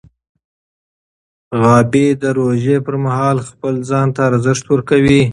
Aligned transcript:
غابي 1.61 2.07
د 2.21 2.23
روژې 2.39 2.77
پر 2.85 2.95
مهال 3.05 3.37
خپل 3.49 3.73
ځان 3.89 4.07
ته 4.15 4.21
ارزښت 4.29 4.63
ورکوي. 4.69 5.21